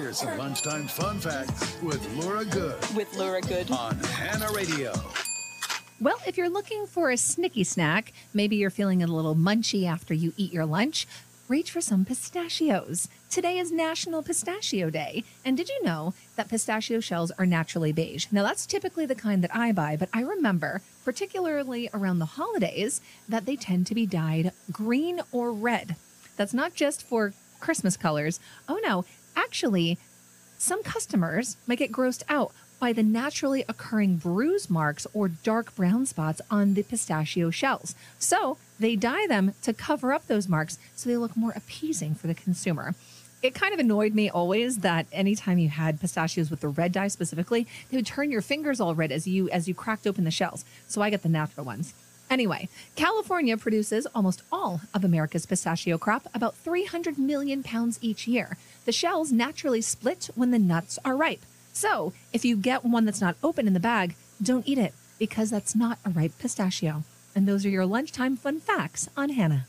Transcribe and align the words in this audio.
Here's 0.00 0.18
some 0.18 0.38
lunchtime 0.38 0.86
fun 0.86 1.18
facts 1.18 1.76
with 1.82 2.00
Lura 2.14 2.44
Good 2.44 2.76
with 2.94 3.12
Lura 3.16 3.40
Good. 3.40 3.68
on 3.72 3.96
Hannah 3.98 4.52
Radio. 4.52 4.92
Well, 6.00 6.18
if 6.24 6.36
you're 6.36 6.48
looking 6.48 6.86
for 6.86 7.10
a 7.10 7.14
snicky 7.14 7.66
snack, 7.66 8.12
maybe 8.32 8.54
you're 8.54 8.70
feeling 8.70 9.02
a 9.02 9.08
little 9.08 9.34
munchy 9.34 9.88
after 9.88 10.14
you 10.14 10.32
eat 10.36 10.52
your 10.52 10.66
lunch, 10.66 11.08
reach 11.48 11.72
for 11.72 11.80
some 11.80 12.04
pistachios. 12.04 13.08
Today 13.28 13.58
is 13.58 13.72
National 13.72 14.22
Pistachio 14.22 14.88
Day. 14.88 15.24
And 15.44 15.56
did 15.56 15.68
you 15.68 15.82
know 15.82 16.14
that 16.36 16.48
pistachio 16.48 17.00
shells 17.00 17.32
are 17.32 17.44
naturally 17.44 17.90
beige? 17.90 18.26
Now, 18.30 18.44
that's 18.44 18.66
typically 18.66 19.04
the 19.04 19.16
kind 19.16 19.42
that 19.42 19.54
I 19.54 19.72
buy, 19.72 19.96
but 19.96 20.10
I 20.12 20.20
remember, 20.20 20.80
particularly 21.04 21.90
around 21.92 22.20
the 22.20 22.24
holidays, 22.24 23.00
that 23.28 23.46
they 23.46 23.56
tend 23.56 23.88
to 23.88 23.96
be 23.96 24.06
dyed 24.06 24.52
green 24.70 25.22
or 25.32 25.52
red. 25.52 25.96
That's 26.36 26.54
not 26.54 26.74
just 26.76 27.02
for 27.02 27.32
Christmas 27.58 27.96
colors. 27.96 28.38
Oh, 28.68 28.78
no. 28.84 29.04
Actually, 29.38 29.98
some 30.58 30.82
customers 30.82 31.56
might 31.68 31.78
get 31.78 31.92
grossed 31.92 32.24
out 32.28 32.52
by 32.80 32.92
the 32.92 33.04
naturally 33.04 33.64
occurring 33.68 34.16
bruise 34.16 34.68
marks 34.68 35.06
or 35.14 35.28
dark 35.28 35.74
brown 35.76 36.04
spots 36.04 36.40
on 36.50 36.74
the 36.74 36.82
pistachio 36.82 37.48
shells. 37.48 37.94
So 38.18 38.58
they 38.80 38.96
dye 38.96 39.28
them 39.28 39.54
to 39.62 39.72
cover 39.72 40.12
up 40.12 40.26
those 40.26 40.48
marks 40.48 40.76
so 40.96 41.08
they 41.08 41.16
look 41.16 41.36
more 41.36 41.52
appeasing 41.54 42.16
for 42.16 42.26
the 42.26 42.34
consumer. 42.34 42.96
It 43.40 43.54
kind 43.54 43.72
of 43.72 43.78
annoyed 43.78 44.12
me 44.12 44.28
always 44.28 44.78
that 44.78 45.06
anytime 45.12 45.58
you 45.58 45.68
had 45.68 46.00
pistachios 46.00 46.50
with 46.50 46.60
the 46.60 46.68
red 46.68 46.90
dye 46.90 47.06
specifically, 47.06 47.68
they 47.90 47.96
would 47.96 48.06
turn 48.06 48.32
your 48.32 48.42
fingers 48.42 48.80
all 48.80 48.96
red 48.96 49.12
as 49.12 49.28
you 49.28 49.48
as 49.50 49.68
you 49.68 49.74
cracked 49.74 50.08
open 50.08 50.24
the 50.24 50.32
shells. 50.32 50.64
So 50.88 51.00
I 51.00 51.10
get 51.10 51.22
the 51.22 51.28
natural 51.28 51.64
ones. 51.64 51.94
Anyway, 52.30 52.68
California 52.94 53.56
produces 53.56 54.06
almost 54.14 54.42
all 54.52 54.82
of 54.92 55.04
America's 55.04 55.46
pistachio 55.46 55.96
crop, 55.96 56.28
about 56.34 56.54
300 56.56 57.18
million 57.18 57.62
pounds 57.62 57.98
each 58.02 58.26
year. 58.26 58.56
The 58.84 58.92
shells 58.92 59.32
naturally 59.32 59.80
split 59.80 60.28
when 60.34 60.50
the 60.50 60.58
nuts 60.58 60.98
are 61.04 61.16
ripe. 61.16 61.42
So, 61.72 62.12
if 62.32 62.44
you 62.44 62.56
get 62.56 62.84
one 62.84 63.04
that's 63.04 63.20
not 63.20 63.36
open 63.42 63.66
in 63.66 63.72
the 63.72 63.80
bag, 63.80 64.16
don't 64.42 64.66
eat 64.68 64.78
it 64.78 64.94
because 65.18 65.50
that's 65.50 65.74
not 65.74 65.98
a 66.04 66.10
ripe 66.10 66.36
pistachio. 66.38 67.04
And 67.34 67.46
those 67.46 67.64
are 67.64 67.70
your 67.70 67.86
lunchtime 67.86 68.36
fun 68.36 68.58
facts 68.58 69.08
on 69.16 69.30
Hannah. 69.30 69.68